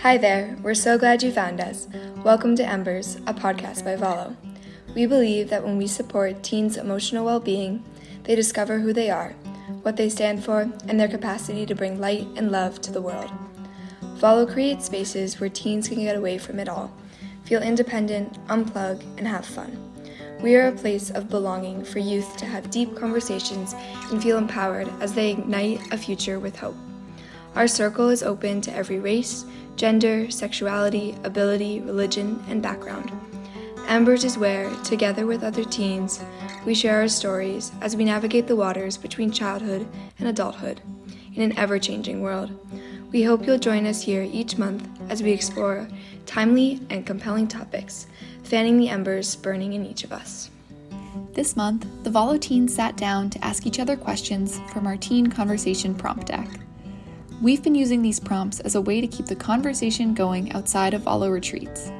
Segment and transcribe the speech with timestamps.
[0.00, 1.88] Hi there, we're so glad you found us.
[2.24, 4.36] Welcome to Embers, a podcast by Valo.
[4.94, 7.82] We believe that when we support teens' emotional well being,
[8.24, 9.30] they discover who they are,
[9.82, 13.30] what they stand for, and their capacity to bring light and love to the world.
[14.16, 16.92] Valo creates spaces where teens can get away from it all,
[17.44, 19.78] feel independent, unplug, and have fun.
[20.42, 23.74] We are a place of belonging for youth to have deep conversations
[24.10, 26.76] and feel empowered as they ignite a future with hope.
[27.56, 29.44] Our circle is open to every race,
[29.76, 33.12] gender, sexuality, ability, religion, and background.
[33.86, 36.20] Embers is where, together with other teens,
[36.64, 39.86] we share our stories as we navigate the waters between childhood
[40.18, 40.80] and adulthood
[41.34, 42.50] in an ever changing world.
[43.12, 45.86] We hope you'll join us here each month as we explore
[46.26, 48.06] timely and compelling topics,
[48.42, 50.50] fanning the embers burning in each of us.
[51.34, 55.28] This month, the Valo teens sat down to ask each other questions from our teen
[55.28, 56.48] conversation prompt deck.
[57.44, 61.02] We've been using these prompts as a way to keep the conversation going outside of
[61.02, 61.92] Valo retreats.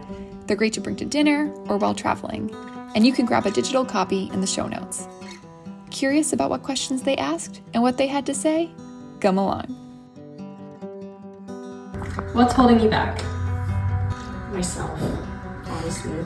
[0.47, 2.51] They're great to bring to dinner or while traveling,
[2.95, 5.07] and you can grab a digital copy in the show notes.
[5.91, 8.71] Curious about what questions they asked and what they had to say?
[9.21, 9.67] Come along.
[12.33, 13.23] What's holding you back?
[14.51, 14.99] myself,
[15.67, 16.25] honestly.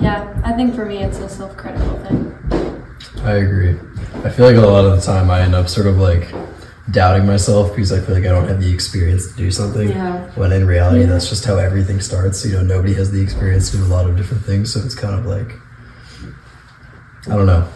[0.00, 2.34] Yeah, I think for me it's a self critical thing.
[3.24, 3.76] I agree.
[4.24, 6.32] I feel like a lot of the time I end up sort of like
[6.90, 9.88] doubting myself because I feel like I don't have the experience to do something.
[9.88, 10.20] Yeah.
[10.36, 12.44] When in reality, that's just how everything starts.
[12.46, 14.94] You know, nobody has the experience to do a lot of different things, so it's
[14.94, 15.56] kind of like,
[17.28, 17.66] I don't know.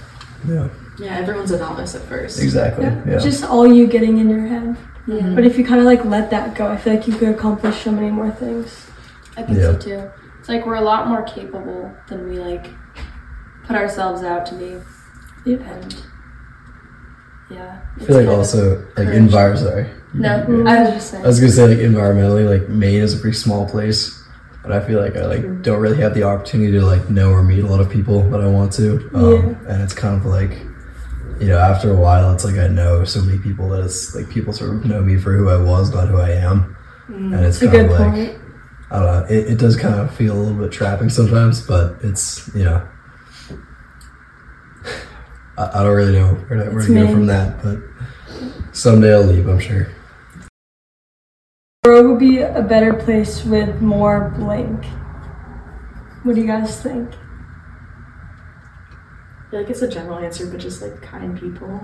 [0.49, 2.41] Yeah, Yeah, everyone's a novice at first.
[2.41, 2.85] exactly.
[2.85, 3.19] Yeah, Yeah.
[3.19, 4.77] just all you getting in your head.
[5.07, 5.35] Mhm.
[5.35, 7.83] But if you kind of like let that go, I feel like you could accomplish
[7.85, 8.87] so many more things.
[9.37, 9.65] I think Yeah.
[9.73, 10.03] so too.
[10.39, 12.71] It's like we're a lot more capable than we like
[13.67, 14.77] put ourselves out to be.
[15.45, 15.57] Yeah.
[15.57, 15.95] And
[17.51, 17.81] yeah.
[18.01, 19.19] I feel like also like courage.
[19.19, 19.59] envir.
[19.59, 19.87] Sorry.
[20.13, 20.69] No, Mm.
[20.69, 21.25] I was just saying.
[21.25, 24.23] I was gonna say like environmentally, like Maine is a pretty small place,
[24.63, 27.43] but I feel like I like don't really have the opportunity to like know or
[27.43, 29.09] meet a lot of people that I want to.
[29.15, 30.53] Um, And it's kind of like,
[31.41, 34.29] you know, after a while, it's like I know so many people that it's like
[34.29, 36.77] people sort of know me for who I was, not who I am,
[37.09, 38.33] and it's kind good of like point.
[38.91, 39.27] I don't know.
[39.37, 42.83] It, it does kind of feel a little bit trapping sometimes, but it's you know.
[45.61, 47.79] I, I don't really know where to, where to go from that, but
[48.73, 49.47] someday I'll leave.
[49.47, 49.89] I'm sure.
[51.85, 54.85] World would be a better place with more blank.
[56.23, 57.11] What do you guys think?
[59.47, 61.81] I feel like it's a general answer, but just like kind people.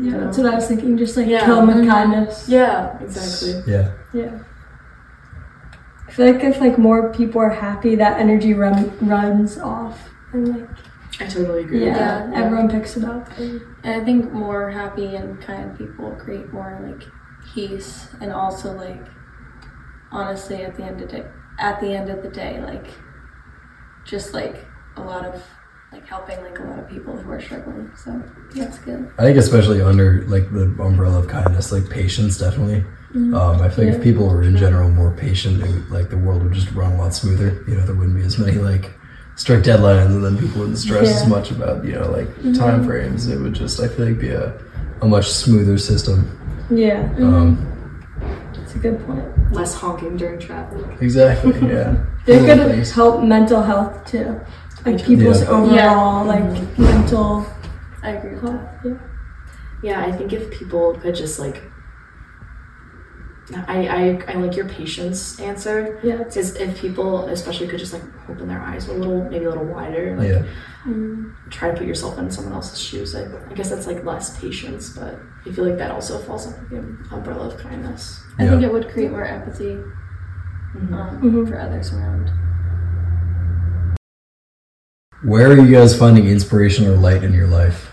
[0.00, 0.96] Yeah, that's what I was thinking.
[0.96, 1.44] Just like Yeah.
[1.44, 2.48] kill them with kindness.
[2.48, 3.62] Yeah, exactly.
[3.70, 3.92] Yeah.
[4.14, 4.38] Yeah.
[6.06, 10.48] I feel like if like more people are happy, that energy run, runs off, and
[10.48, 10.68] like
[11.20, 11.84] I totally agree.
[11.84, 12.44] yeah, with that.
[12.44, 13.28] everyone picks it up.
[13.38, 17.08] And, And I think more happy and kind people create more like
[17.54, 19.04] peace and also like
[20.10, 22.86] honestly at the end of the at the end of the day like
[24.04, 24.64] just like
[24.96, 25.42] a lot of
[25.92, 27.90] like helping like a lot of people who are struggling.
[27.96, 28.22] So
[28.54, 29.10] that's good.
[29.18, 32.84] I think especially under like the umbrella of kindness, like patience, definitely.
[33.14, 36.18] Um, I feel like if people were in general more patient, it would, like the
[36.18, 37.64] world would just run a lot smoother.
[37.66, 38.92] You know, there wouldn't be as many like
[39.38, 42.52] strict deadlines, and then people wouldn't stress as much about you know like mm-hmm.
[42.52, 43.26] time frames.
[43.28, 44.52] It would just I feel like be a,
[45.00, 46.28] a much smoother system.
[46.70, 47.34] yeah, mm-hmm.
[47.34, 48.02] Um,
[48.62, 49.24] it's a good point.
[49.52, 50.84] Less honking during traffic.
[51.00, 51.52] exactly.
[51.72, 52.04] Yeah.
[52.26, 52.90] They Little could things.
[52.92, 54.38] help mental health too,
[54.84, 55.48] like people's Yeah.
[55.48, 56.32] overall Yeah.
[56.34, 56.82] like mm-hmm.
[56.82, 57.46] mental
[58.02, 58.60] I agree with health.
[58.60, 58.80] that.
[58.84, 58.98] Yeah.
[59.82, 61.62] Yeah, I think if people could just like.
[63.66, 65.98] I, I, I like your patience answer.
[66.02, 69.48] Yeah, Because if people, especially, could just like open their eyes a little, maybe a
[69.48, 70.44] little wider, like Yeah.
[70.84, 73.14] mm, try to put yourself in someone else's shoes.
[73.14, 76.68] I, I guess that's like less patience, but I feel like that also falls under
[76.68, 78.22] the umbrella of kindness.
[78.38, 78.50] I Yeah.
[78.50, 79.78] think it would create more empathy
[80.76, 80.92] Mm-hmm.
[80.94, 81.48] um, Mhm.
[81.48, 82.30] for others around.
[85.24, 87.90] Where are you guys finding inspiration or light in your life?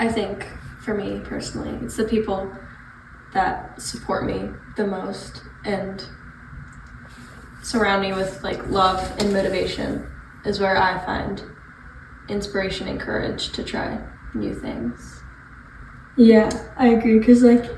[0.00, 0.46] I think
[0.84, 2.52] for me personally, it's the people
[3.32, 6.06] that support me the most and
[7.62, 10.06] surround me with like love and motivation
[10.44, 11.42] is where I find
[12.28, 13.98] inspiration and courage to try
[14.34, 15.22] new things.
[16.16, 17.18] yeah, I agree.
[17.20, 17.70] Cause like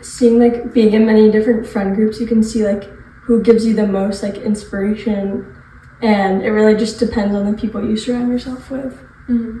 [0.00, 2.84] seeing like being in many different friend groups, you can see like
[3.24, 5.54] who gives you the most like inspiration,
[6.00, 8.94] and it really just depends on the people you surround yourself with.
[9.28, 9.60] Mm-hmm.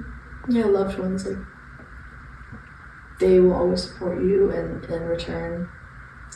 [0.50, 1.38] Yeah, loved ones like
[3.22, 5.68] they will always support you, and in return,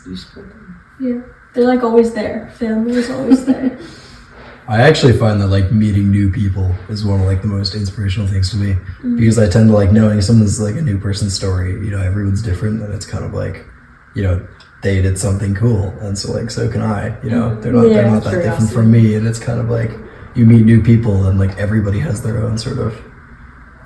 [0.07, 0.81] you support them.
[1.01, 1.21] Yeah,
[1.53, 2.51] they're like always there.
[2.55, 3.79] Family is always there.
[4.69, 8.27] I actually find that like meeting new people is one of like the most inspirational
[8.27, 9.17] things to me mm-hmm.
[9.17, 11.73] because I tend to like knowing someone's like a new person's story.
[11.73, 13.67] You know, everyone's different, and it's kind of like
[14.15, 14.47] you know,
[14.83, 17.21] they did something cool, and so like so can I.
[17.23, 17.61] You know, mm-hmm.
[17.61, 19.91] they're not Yeah, they're not that different from me, and it's kind of like
[20.37, 22.97] you meet new people, and like everybody has their own sort of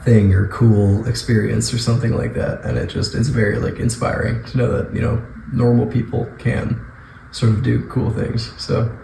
[0.04, 4.44] thing or cool experience or something like that, and it just it's very like inspiring
[4.44, 6.84] to know that you know normal people can
[7.32, 8.52] sort of do cool things.
[8.62, 8.96] So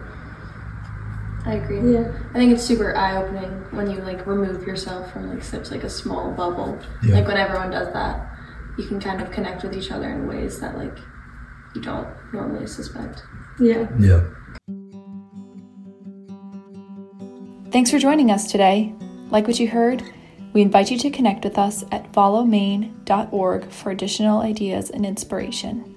[1.47, 1.93] I agree.
[1.93, 2.13] Yeah.
[2.31, 5.85] I think it's super eye opening when you like remove yourself from like such like
[5.85, 6.77] a small bubble.
[7.05, 7.15] Yeah.
[7.15, 8.29] Like when everyone does that,
[8.77, 10.99] you can kind of connect with each other in ways that like
[11.75, 13.23] you don't normally suspect.
[13.61, 13.87] Yeah.
[14.01, 14.25] yeah.
[17.71, 18.93] Thanks for joining us today.
[19.31, 20.03] Like what you heard?
[20.57, 25.95] We invite you to connect with us at valomaine.org for additional ideas and inspiration.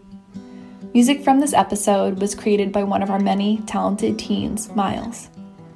[0.94, 5.29] Music from this episode was created by one of our many talented teens, Miles.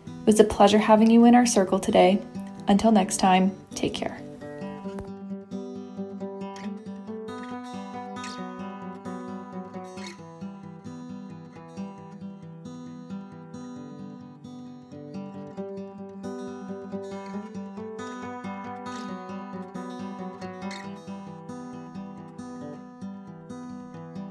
[0.06, 2.22] It was a pleasure having you in our circle today.
[2.68, 4.22] Until next time, take care.